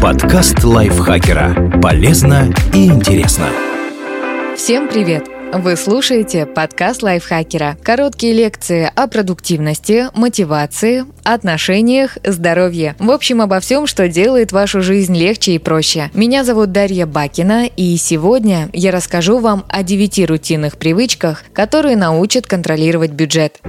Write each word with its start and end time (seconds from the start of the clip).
Подкаст 0.00 0.64
лайфхакера. 0.64 1.78
Полезно 1.82 2.54
и 2.72 2.86
интересно. 2.86 3.48
Всем 4.56 4.88
привет! 4.88 5.28
Вы 5.52 5.76
слушаете 5.76 6.46
подкаст 6.46 7.02
лайфхакера. 7.02 7.76
Короткие 7.82 8.32
лекции 8.32 8.90
о 8.94 9.08
продуктивности, 9.08 10.06
мотивации, 10.14 11.04
отношениях, 11.22 12.16
здоровье. 12.24 12.96
В 12.98 13.10
общем, 13.10 13.42
обо 13.42 13.60
всем, 13.60 13.86
что 13.86 14.08
делает 14.08 14.52
вашу 14.52 14.80
жизнь 14.80 15.14
легче 15.14 15.52
и 15.52 15.58
проще. 15.58 16.10
Меня 16.14 16.44
зовут 16.44 16.72
Дарья 16.72 17.04
Бакина, 17.04 17.66
и 17.66 17.94
сегодня 17.98 18.70
я 18.72 18.92
расскажу 18.92 19.38
вам 19.38 19.66
о 19.68 19.82
9 19.82 20.26
рутинных 20.28 20.78
привычках, 20.78 21.44
которые 21.52 21.96
научат 21.96 22.46
контролировать 22.46 23.10
бюджет. 23.10 23.60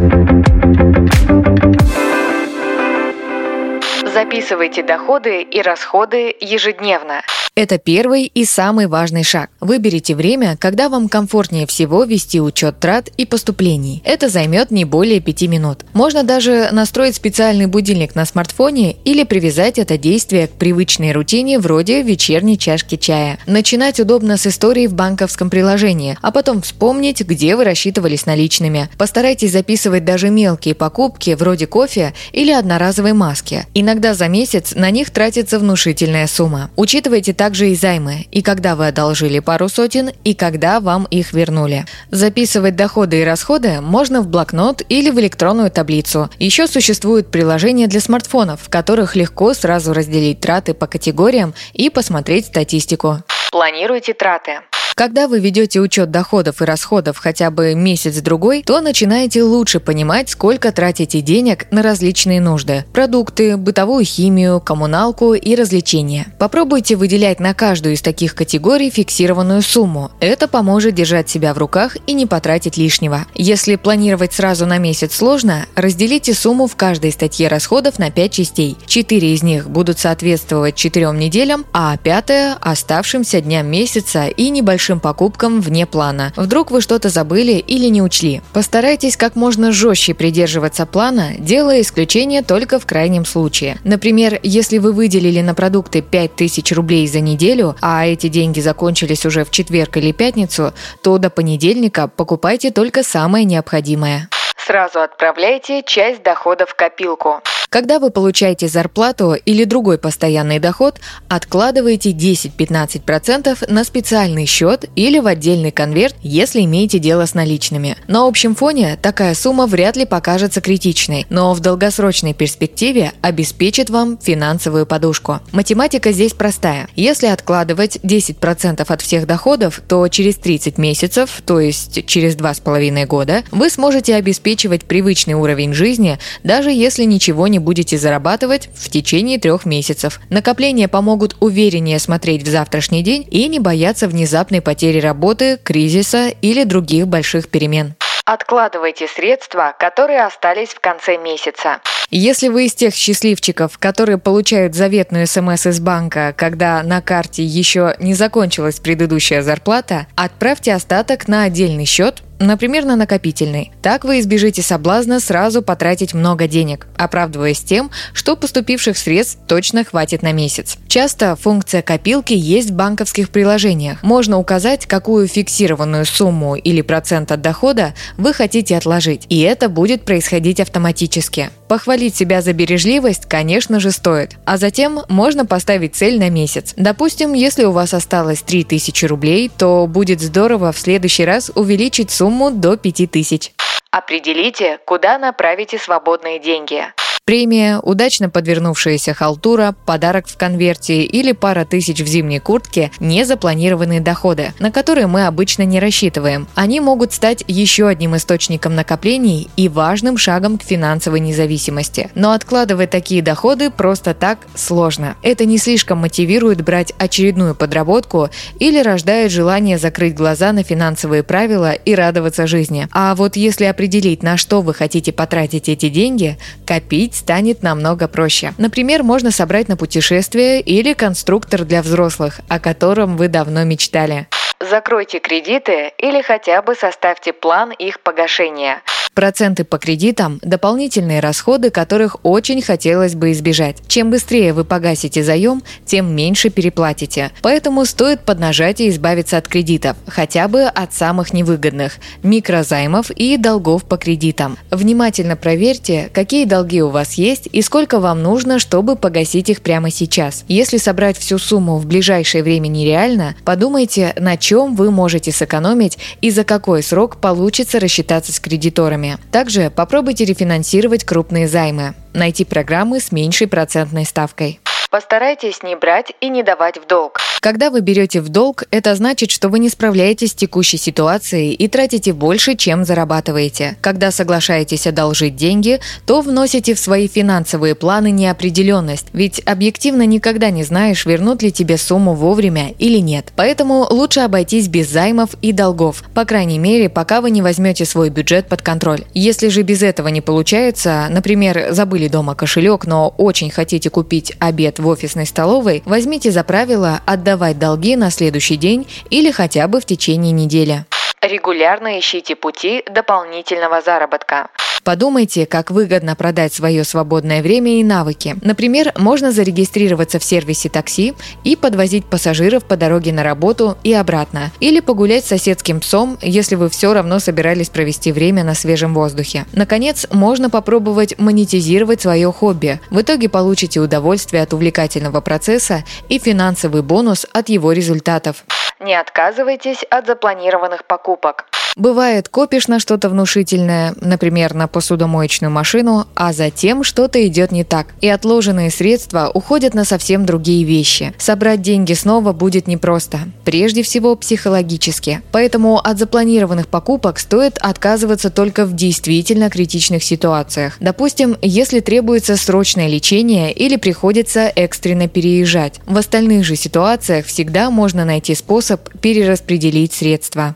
Записывайте 4.22 4.84
доходы 4.84 5.42
и 5.42 5.64
расходы 5.64 6.36
ежедневно. 6.40 7.24
Это 7.54 7.78
первый 7.78 8.28
и 8.28 8.46
самый 8.46 8.88
важный 8.88 9.26
шаг. 9.26 9.50
Выберите 9.60 10.16
время, 10.16 10.56
когда 10.58 10.88
вам 10.88 11.10
комфортнее 11.10 11.68
всего 11.68 12.06
вести 12.06 12.40
учет 12.40 12.80
трат 12.80 13.10
и 13.18 13.26
поступлений. 13.26 14.02
Это 14.06 14.30
займет 14.30 14.72
не 14.72 14.86
более 14.86 15.20
5 15.20 15.42
минут. 15.50 15.80
Можно 15.92 16.24
даже 16.24 16.70
настроить 16.72 17.18
специальный 17.18 17.66
будильник 17.66 18.16
на 18.16 18.26
смартфоне 18.26 18.94
или 19.04 19.26
привязать 19.26 19.80
это 19.80 19.98
действие 19.98 20.48
к 20.48 20.52
привычной 20.52 21.12
рутине 21.12 21.60
вроде 21.60 22.02
вечерней 22.04 22.58
чашки 22.58 22.96
чая. 22.96 23.38
Начинать 23.46 24.00
удобно 24.00 24.38
с 24.38 24.48
истории 24.48 24.88
в 24.88 24.94
банковском 24.94 25.50
приложении, 25.50 26.18
а 26.22 26.32
потом 26.32 26.62
вспомнить, 26.62 27.20
где 27.20 27.58
вы 27.58 27.66
рассчитывались 27.66 28.26
наличными. 28.26 28.90
Постарайтесь 28.98 29.52
записывать 29.52 30.06
даже 30.06 30.30
мелкие 30.30 30.74
покупки 30.74 31.34
вроде 31.34 31.68
кофе 31.68 32.14
или 32.32 32.54
одноразовой 32.54 33.12
маски. 33.12 33.66
Иногда 33.74 34.14
за 34.14 34.30
месяц 34.30 34.74
на 34.74 34.90
них 34.90 35.10
тратится 35.10 35.60
внушительная 35.60 36.28
сумма. 36.28 36.72
Учитывайте 36.78 37.34
также 37.42 37.70
и 37.70 37.76
займы, 37.76 38.28
и 38.30 38.44
когда 38.44 38.76
вы 38.76 38.86
одолжили 38.86 39.40
пару 39.40 39.68
сотен, 39.68 40.12
и 40.24 40.36
когда 40.36 40.80
вам 40.80 41.06
их 41.06 41.34
вернули. 41.34 41.86
Записывать 42.12 42.76
доходы 42.76 43.22
и 43.22 43.24
расходы 43.24 43.82
можно 43.82 44.22
в 44.22 44.28
блокнот 44.28 44.84
или 44.90 45.10
в 45.10 45.20
электронную 45.20 45.72
таблицу. 45.72 46.30
Еще 46.38 46.68
существуют 46.68 47.32
приложения 47.32 47.88
для 47.88 48.00
смартфонов, 48.00 48.62
в 48.62 48.70
которых 48.70 49.16
легко 49.16 49.56
сразу 49.56 49.92
разделить 49.92 50.40
траты 50.40 50.76
по 50.76 50.86
категориям 50.86 51.56
и 51.74 51.90
посмотреть 51.90 52.46
статистику. 52.46 53.24
Планируйте 53.52 54.14
траты. 54.14 54.60
Когда 55.02 55.28
вы 55.28 55.40
ведете 55.40 55.80
учет 55.80 56.12
доходов 56.12 56.62
и 56.62 56.66
расходов 56.66 57.18
хотя 57.18 57.50
бы 57.50 57.74
месяц-другой, 57.74 58.62
то 58.62 58.82
начинаете 58.82 59.42
лучше 59.42 59.80
понимать, 59.80 60.30
сколько 60.30 60.72
тратите 60.72 61.22
денег 61.22 61.66
на 61.72 61.82
различные 61.82 62.40
нужды– 62.40 62.86
продукты, 62.94 63.58
бытовую 63.58 64.06
химию, 64.06 64.60
коммуналку 64.60 65.34
и 65.34 65.56
развлечения. 65.56 66.28
Попробуйте 66.38 66.98
выделять 66.98 67.40
на 67.40 67.56
каждую 67.56 67.96
из 67.96 68.04
таких 68.04 68.36
категорий 68.36 68.92
фиксированную 68.92 69.64
сумму. 69.64 70.12
Это 70.20 70.48
поможет 70.48 70.94
держать 70.94 71.28
себя 71.28 71.56
в 71.56 71.58
руках 71.58 71.98
и 72.06 72.14
не 72.14 72.28
потратить 72.28 72.78
лишнего. 72.78 73.26
Если 73.34 73.78
планировать 73.78 74.34
сразу 74.34 74.68
на 74.68 74.78
месяц 74.78 75.16
сложно, 75.16 75.66
разделите 75.74 76.36
сумму 76.36 76.68
в 76.68 76.76
каждой 76.76 77.12
статье 77.12 77.48
расходов 77.48 77.98
на 77.98 78.12
5 78.12 78.32
частей. 78.32 78.78
Четыре 78.86 79.34
из 79.34 79.42
них 79.42 79.68
будут 79.68 79.98
соответствовать 79.98 80.76
четырем 80.76 81.18
неделям, 81.18 81.66
а 81.74 81.98
пятая– 81.98 82.56
оставшимся 82.62 83.42
дням 83.42 83.66
месяца 83.66 84.28
и 84.28 84.52
небольшим 84.52 84.91
большим 84.92 85.00
покупкам 85.00 85.62
вне 85.62 85.86
плана. 85.86 86.34
Вдруг 86.36 86.72
вы 86.72 86.82
что-то 86.82 87.10
забыли 87.10 87.54
или 87.54 87.88
не 87.88 88.02
учли. 88.02 88.42
Постарайтесь 88.52 89.16
как 89.16 89.36
можно 89.36 89.72
жестче 89.72 90.14
придерживаться 90.14 90.86
плана, 90.86 91.32
делая 91.40 91.82
исключение 91.82 92.42
только 92.42 92.78
в 92.78 92.86
крайнем 92.86 93.26
случае. 93.26 93.78
Например, 93.86 94.40
если 94.44 94.80
вы 94.80 94.92
выделили 94.92 95.42
на 95.42 95.54
продукты 95.54 96.02
5000 96.02 96.74
рублей 96.74 97.08
за 97.08 97.22
неделю, 97.22 97.76
а 97.82 98.06
эти 98.06 98.28
деньги 98.28 98.60
закончились 98.60 99.26
уже 99.26 99.46
в 99.46 99.52
четверг 99.52 99.98
или 99.98 100.12
пятницу, 100.12 100.74
то 101.02 101.18
до 101.18 101.30
понедельника 101.30 102.08
покупайте 102.08 102.72
только 102.72 103.04
самое 103.04 103.46
необходимое. 103.46 104.28
Сразу 104.72 105.02
отправляйте 105.02 105.84
часть 105.84 106.24
дохода 106.24 106.66
в 106.66 106.76
копилку. 106.76 107.42
Когда 107.72 108.00
вы 108.00 108.10
получаете 108.10 108.68
зарплату 108.68 109.34
или 109.34 109.64
другой 109.64 109.98
постоянный 109.98 110.60
доход, 110.60 111.00
откладывайте 111.30 112.12
10-15% 112.12 113.72
на 113.72 113.84
специальный 113.86 114.46
счет 114.46 114.90
или 114.98 115.20
в 115.20 115.28
отдельный 115.28 115.72
конверт, 115.72 116.14
если 116.22 116.66
имеете 116.66 117.00
дело 117.00 117.26
с 117.26 117.34
наличными. 117.34 117.96
На 118.08 118.28
общем 118.28 118.56
фоне 118.56 119.00
такая 119.02 119.36
сумма 119.36 119.68
вряд 119.68 119.96
ли 119.96 120.06
покажется 120.06 120.60
критичной, 120.60 121.26
но 121.30 121.54
в 121.54 121.62
долгосрочной 121.62 122.34
перспективе 122.34 123.14
обеспечит 123.22 123.90
вам 123.90 124.18
финансовую 124.18 124.86
подушку. 124.86 125.40
Математика 125.54 126.12
здесь 126.12 126.34
простая. 126.34 126.90
Если 126.98 127.28
откладывать 127.28 127.96
10% 128.04 128.84
от 128.86 129.02
всех 129.02 129.26
доходов, 129.26 129.82
то 129.88 130.06
через 130.10 130.36
30 130.36 130.78
месяцев, 130.78 131.42
то 131.46 131.62
есть 131.62 132.06
через 132.06 132.36
2,5 132.36 133.06
года, 133.06 133.44
вы 133.52 133.70
сможете 133.70 134.18
обеспечивать 134.62 134.86
привычный 134.86 135.34
уровень 135.34 135.74
жизни, 135.74 136.20
даже 136.44 136.72
если 136.72 137.04
ничего 137.04 137.48
не 137.48 137.60
будете 137.60 137.98
зарабатывать 137.98 138.70
в 138.76 138.90
течение 138.90 139.40
трех 139.40 139.66
месяцев. 139.66 140.20
Накопления 140.30 140.88
помогут 140.88 141.36
увереннее 141.40 142.00
смотреть 142.00 142.44
в 142.44 142.50
завтрашний 142.50 143.02
день 143.02 143.28
и 143.32 143.48
не 143.48 143.60
бояться 143.60 144.08
внезапной 144.08 144.62
потери 144.62 145.00
работы, 145.00 145.58
кризиса 145.64 146.30
или 146.42 146.64
других 146.64 147.08
больших 147.08 147.50
перемен. 147.50 147.96
Откладывайте 148.26 149.08
средства, 149.08 149.74
которые 149.78 150.24
остались 150.26 150.70
в 150.70 150.80
конце 150.80 151.18
месяца. 151.18 151.82
Если 152.12 152.50
вы 152.50 152.66
из 152.66 152.76
тех 152.76 152.94
счастливчиков, 152.94 153.78
которые 153.80 154.18
получают 154.18 154.76
заветную 154.76 155.26
смс 155.28 155.66
из 155.66 155.80
банка, 155.80 156.34
когда 156.38 156.84
на 156.84 157.02
карте 157.02 157.44
еще 157.44 157.96
не 158.00 158.14
закончилась 158.14 158.80
предыдущая 158.80 159.42
зарплата, 159.42 160.08
отправьте 160.16 160.74
остаток 160.74 161.28
на 161.28 161.44
отдельный 161.44 161.86
счет 161.86 162.22
например, 162.42 162.86
на 162.86 162.96
накопительный. 162.96 163.72
Так 163.82 164.04
вы 164.04 164.20
избежите 164.20 164.62
соблазна 164.62 165.20
сразу 165.20 165.62
потратить 165.62 166.14
много 166.14 166.48
денег, 166.48 166.88
оправдываясь 166.98 167.62
тем, 167.62 167.92
что 168.14 168.36
поступивших 168.36 168.98
средств 168.98 169.40
точно 169.48 169.84
хватит 169.84 170.22
на 170.22 170.32
месяц. 170.32 170.78
Часто 170.88 171.36
функция 171.36 171.82
копилки 171.82 172.34
есть 172.34 172.72
в 172.72 172.76
банковских 172.76 173.30
приложениях. 173.30 174.04
Можно 174.04 174.38
указать, 174.38 174.86
какую 174.86 175.28
фиксированную 175.28 176.06
сумму 176.06 176.56
или 176.56 176.82
процент 176.82 177.32
от 177.32 177.42
дохода 177.42 177.94
вы 178.18 178.34
хотите 178.34 178.78
отложить, 178.78 179.26
и 179.30 179.40
это 179.42 179.70
будет 179.70 180.04
происходить 180.04 180.60
автоматически. 180.60 181.50
Похвалить 181.72 182.18
себя 182.18 182.42
за 182.42 182.52
бережливость, 182.52 183.30
конечно 183.30 183.80
же, 183.80 183.92
стоит. 183.92 184.32
А 184.46 184.58
затем 184.58 185.04
можно 185.08 185.46
поставить 185.46 185.96
цель 185.96 186.20
на 186.20 186.30
месяц. 186.30 186.74
Допустим, 186.76 187.32
если 187.32 187.64
у 187.64 187.72
вас 187.72 187.94
осталось 187.94 188.42
3000 188.42 189.06
рублей, 189.06 189.50
то 189.58 189.88
будет 189.88 190.20
здорово 190.20 190.74
в 190.74 190.78
следующий 190.78 191.24
раз 191.24 191.50
увеличить 191.56 192.12
сумму 192.12 192.52
до 192.52 192.76
5000. 192.76 193.54
Определите, 193.90 194.80
куда 194.86 195.18
направите 195.18 195.78
свободные 195.78 196.40
деньги. 196.40 196.84
Премия, 197.24 197.78
удачно 197.78 198.32
подвернувшаяся 198.32 199.14
халтура, 199.14 199.76
подарок 199.86 200.28
в 200.28 200.38
конверте 200.38 201.04
или 201.04 201.34
пара 201.34 201.66
тысяч 201.66 202.02
в 202.02 202.08
зимней 202.08 202.40
куртке– 202.40 202.92
незапланированные 203.00 204.02
доходы, 204.02 204.54
на 204.58 204.72
которые 204.72 205.06
мы 205.06 205.28
обычно 205.28 205.62
не 205.62 205.80
рассчитываем. 205.80 206.48
Они 206.56 206.80
могут 206.80 207.14
стать 207.14 207.44
еще 207.48 207.88
одним 207.88 208.16
источником 208.16 208.74
накоплений 208.74 209.50
и 209.56 209.70
важным 209.70 210.18
шагом 210.18 210.58
к 210.58 210.64
финансовой 210.64 211.20
независимости. 211.20 212.10
Но 212.16 212.32
откладывать 212.32 212.90
такие 212.90 213.22
доходы 213.22 213.70
просто 213.70 214.16
так 214.16 214.40
сложно. 214.56 215.16
Это 215.22 215.46
не 215.46 215.60
слишком 215.60 216.00
мотивирует 216.00 216.64
брать 216.64 216.92
очередную 216.98 217.54
подработку 217.54 218.30
или 218.58 218.82
рождает 218.82 219.32
желание 219.32 219.78
закрыть 219.78 220.16
глаза 220.16 220.52
на 220.54 220.64
финансовые 220.64 221.22
правила 221.22 221.74
и 221.74 221.94
радоваться 221.94 222.48
жизни. 222.48 222.88
А 222.92 223.14
вот 223.14 223.36
если 223.36 223.66
определить, 223.66 224.24
на 224.24 224.38
что 224.38 224.62
вы 224.62 224.74
хотите 224.74 225.14
потратить 225.14 225.70
эти 225.70 225.88
деньги, 225.88 226.40
копить 226.66 227.11
купить 227.12 227.16
станет 227.16 227.64
намного 227.64 228.08
проще. 228.08 228.54
Например, 228.58 229.04
можно 229.04 229.32
собрать 229.32 229.70
на 229.70 229.78
путешествие 229.78 230.62
или 230.62 230.94
конструктор 230.94 231.64
для 231.64 231.82
взрослых, 231.82 232.40
о 232.50 232.60
котором 232.60 233.18
вы 233.18 233.28
давно 233.28 233.64
мечтали. 233.64 234.28
Закройте 234.60 235.20
кредиты 235.20 235.92
или 235.98 236.22
хотя 236.22 236.62
бы 236.62 236.76
составьте 236.76 237.34
план 237.34 237.72
их 237.72 238.00
погашения. 238.00 238.82
Проценты 239.14 239.66
по 239.66 239.78
кредитам– 239.78 240.40
дополнительные 240.42 241.20
расходы, 241.20 241.70
которых 241.70 242.16
очень 242.24 242.62
хотелось 242.62 243.14
бы 243.14 243.34
избежать. 243.34 243.76
Чем 243.88 244.10
быстрее 244.10 244.54
вы 244.54 244.64
погасите 244.64 245.22
заем, 245.22 245.64
тем 245.86 246.16
меньше 246.16 246.50
переплатите. 246.50 247.32
Поэтому 247.42 247.84
стоит 247.84 248.22
поднажать 248.22 248.80
и 248.80 248.88
избавиться 248.88 249.38
от 249.38 249.50
кредитов, 249.50 249.98
хотя 250.08 250.48
бы 250.48 250.64
от 250.64 250.94
самых 250.94 251.34
невыгодных– 251.34 251.98
микрозаймов 252.24 253.12
и 253.12 253.36
долгов 253.36 253.84
по 253.84 253.98
кредитам. 253.98 254.58
Внимательно 254.70 255.36
проверьте, 255.36 256.10
какие 256.14 256.46
долги 256.46 256.82
у 256.82 256.88
вас 256.88 257.16
есть 257.16 257.50
и 257.52 257.62
сколько 257.62 258.00
вам 258.00 258.24
нужно, 258.24 258.60
чтобы 258.60 258.96
погасить 258.96 259.50
их 259.50 259.60
прямо 259.62 259.92
сейчас. 259.92 260.46
Если 260.48 260.78
собрать 260.78 261.18
всю 261.18 261.38
сумму 261.38 261.80
в 261.80 261.86
ближайшее 261.86 262.44
время 262.44 262.70
нереально, 262.70 263.36
подумайте, 263.44 264.14
на 264.18 264.38
чем 264.38 264.78
вы 264.78 264.90
можете 264.90 265.34
сэкономить 265.34 265.98
и 266.22 266.32
за 266.32 266.46
какой 266.46 266.82
срок 266.82 267.18
получится 267.18 267.78
рассчитаться 267.82 268.32
с 268.32 268.40
кредиторами 268.40 269.01
партнерами. 269.02 269.18
Также 269.32 269.70
попробуйте 269.70 270.26
рефинансировать 270.26 271.04
крупные 271.04 271.48
займы. 271.48 271.94
Найти 272.14 272.46
программы 272.46 273.00
с 273.00 273.12
меньшей 273.12 273.48
процентной 273.48 274.06
ставкой. 274.06 274.60
Постарайтесь 274.90 275.64
не 275.64 275.76
брать 275.76 276.14
и 276.20 276.30
не 276.30 276.44
давать 276.44 276.78
в 276.78 276.86
долг. 276.86 277.20
Когда 277.42 277.72
вы 277.72 277.82
берете 277.82 278.22
в 278.22 278.30
долг, 278.30 278.66
это 278.70 278.94
значит, 278.94 279.32
что 279.32 279.50
вы 279.50 279.58
не 279.58 279.70
справляетесь 279.70 280.30
с 280.30 280.36
текущей 280.36 280.78
ситуацией 280.78 281.56
и 281.56 281.68
тратите 281.68 282.14
больше, 282.14 282.54
чем 282.54 282.86
зарабатываете. 282.86 283.78
Когда 283.82 284.12
соглашаетесь 284.12 284.86
одолжить 284.86 285.36
деньги, 285.38 285.80
то 286.06 286.22
вносите 286.22 286.76
в 286.76 286.80
свои 286.80 287.08
финансовые 287.08 287.74
планы 287.74 288.12
неопределенность, 288.12 289.08
ведь 289.14 289.42
объективно 289.44 290.06
никогда 290.06 290.52
не 290.52 290.64
знаешь, 290.64 291.08
вернут 291.08 291.42
ли 291.42 291.52
тебе 291.52 291.80
сумму 291.80 292.14
вовремя 292.14 292.76
или 292.78 293.00
нет. 293.00 293.34
Поэтому 293.36 293.88
лучше 293.90 294.20
обойтись 294.20 294.68
без 294.68 294.88
займов 294.92 295.32
и 295.42 295.52
долгов, 295.52 296.04
по 296.14 296.26
крайней 296.26 296.60
мере, 296.60 296.90
пока 296.90 297.22
вы 297.22 297.32
не 297.32 297.42
возьмете 297.42 297.86
свой 297.86 298.12
бюджет 298.12 298.50
под 298.50 298.62
контроль. 298.62 299.02
Если 299.16 299.48
же 299.48 299.64
без 299.64 299.82
этого 299.82 300.10
не 300.10 300.22
получается, 300.22 301.08
например, 301.10 301.70
забыли 301.72 302.08
дома 302.08 302.36
кошелек, 302.36 302.86
но 302.86 303.10
очень 303.18 303.50
хотите 303.50 303.90
купить 303.90 304.34
обед 304.38 304.78
в 304.78 304.88
офисной 304.88 305.26
столовой, 305.26 305.82
возьмите 305.86 306.30
за 306.30 306.44
правило 306.44 307.02
отдать 307.08 307.31
отдавать 307.32 307.58
долги 307.58 307.96
на 307.96 308.12
следующий 308.12 308.58
день 308.58 308.88
или 309.10 309.32
хотя 309.32 309.68
бы 309.68 309.80
в 309.80 309.86
течение 309.86 310.32
недели. 310.32 310.86
Регулярно 311.22 312.00
ищите 312.00 312.36
пути 312.36 312.84
дополнительного 312.92 313.82
заработка. 313.82 314.50
Подумайте, 314.84 315.46
как 315.46 315.70
выгодно 315.70 316.16
продать 316.16 316.54
свое 316.54 316.84
свободное 316.84 317.44
время 317.44 317.80
и 317.80 317.84
навыки. 317.84 318.36
Например, 318.42 318.92
можно 318.98 319.32
зарегистрироваться 319.32 320.18
в 320.18 320.24
сервисе 320.24 320.70
такси 320.70 321.14
и 321.44 321.56
подвозить 321.56 322.06
пассажиров 322.06 322.66
по 322.66 322.78
дороге 322.78 323.14
на 323.14 323.24
работу 323.24 323.78
и 323.84 323.94
обратно. 323.94 324.52
Или 324.60 324.80
погулять 324.80 325.24
с 325.26 325.30
соседским 325.30 325.80
псом, 325.80 326.18
если 326.22 326.56
вы 326.56 326.70
все 326.70 326.94
равно 326.94 327.20
собирались 327.20 327.70
провести 327.70 328.12
время 328.12 328.44
на 328.44 328.56
свежем 328.56 328.94
воздухе. 328.96 329.46
Наконец, 329.54 330.08
можно 330.12 330.50
попробовать 330.50 331.18
монетизировать 331.20 332.02
свое 332.02 332.32
хобби. 332.32 332.80
В 332.90 333.02
итоге 333.02 333.30
получите 333.30 333.80
удовольствие 333.80 334.42
от 334.42 334.54
увлекательного 334.54 335.22
процесса 335.22 335.84
и 336.10 336.18
финансовый 336.18 336.82
бонус 336.82 337.28
от 337.34 337.50
его 337.50 337.72
результатов. 337.72 338.44
Не 338.80 338.96
отказывайтесь 338.96 339.84
от 339.92 340.08
запланированных 340.08 340.86
покупок. 340.86 341.46
Бывает, 341.76 342.28
копишь 342.30 342.68
на 342.68 342.80
что-то 342.80 343.10
внушительное, 343.10 343.94
например, 344.02 344.54
на 344.54 344.68
посудомоечную 344.68 345.52
машину, 345.52 346.08
а 346.16 346.34
затем 346.34 346.84
что-то 346.84 347.26
идет 347.26 347.52
не 347.52 347.64
так, 347.64 347.88
и 348.02 348.08
отложенные 348.08 348.72
средства 348.72 349.32
уходят 349.34 349.74
на 349.74 349.86
совсем 349.86 350.26
другие 350.26 350.64
вещи. 350.64 351.14
Собрать 351.18 351.62
деньги 351.62 351.94
снова 351.94 352.34
будет 352.34 352.68
непросто, 352.68 353.20
прежде 353.46 353.84
всего 353.84 354.16
психологически. 354.16 355.22
Поэтому 355.32 355.80
от 355.80 355.98
запланированных 355.98 356.68
покупок 356.68 357.20
стоит 357.20 357.58
отказываться 357.60 358.30
только 358.30 358.66
в 358.66 358.76
действительно 358.76 359.50
критичных 359.50 360.04
ситуациях. 360.04 360.78
Допустим, 360.80 361.38
если 361.42 361.80
требуется 361.80 362.36
срочное 362.36 362.88
лечение 362.88 363.52
или 363.52 363.78
приходится 363.78 364.52
экстренно 364.56 365.08
переезжать. 365.08 365.80
В 365.86 365.98
остальных 365.98 366.46
же 366.46 366.56
ситуациях 366.56 367.26
всегда 367.26 367.70
можно 367.70 368.06
найти 368.06 368.36
способ 368.36 368.90
перераспределить 369.00 369.94
средства. 369.94 370.56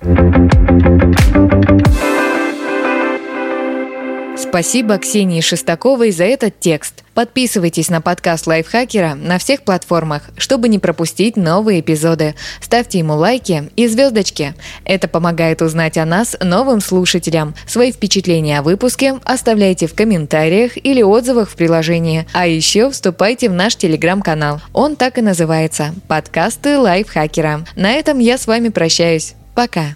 Спасибо 4.55 4.97
Ксении 4.99 5.41
Шестаковой 5.41 6.11
за 6.11 6.23
этот 6.23 6.61
текст. 6.61 7.03
Подписывайтесь 7.13 7.89
на 7.89 7.99
подкаст 7.99 8.47
Лайфхакера 8.47 9.13
на 9.13 9.37
всех 9.37 9.63
платформах, 9.63 10.29
чтобы 10.37 10.69
не 10.69 10.79
пропустить 10.79 11.35
новые 11.35 11.81
эпизоды. 11.81 12.35
Ставьте 12.61 12.99
ему 12.99 13.15
лайки 13.15 13.69
и 13.75 13.85
звездочки. 13.87 14.53
Это 14.85 15.09
помогает 15.09 15.61
узнать 15.61 15.97
о 15.97 16.05
нас 16.05 16.37
новым 16.41 16.79
слушателям. 16.79 17.53
Свои 17.67 17.91
впечатления 17.91 18.59
о 18.59 18.63
выпуске 18.63 19.19
оставляйте 19.25 19.87
в 19.87 19.93
комментариях 19.93 20.77
или 20.77 21.01
отзывах 21.01 21.49
в 21.49 21.55
приложении. 21.57 22.25
А 22.31 22.47
еще 22.47 22.89
вступайте 22.89 23.49
в 23.49 23.53
наш 23.53 23.75
телеграм-канал. 23.75 24.61
Он 24.71 24.95
так 24.95 25.17
и 25.17 25.21
называется– 25.21 25.93
«Подкасты 26.07 26.79
Лайфхакера». 26.79 27.65
На 27.75 27.91
этом 27.91 28.19
я 28.19 28.37
с 28.37 28.47
вами 28.47 28.69
прощаюсь. 28.69 29.35
Пока. 29.53 29.95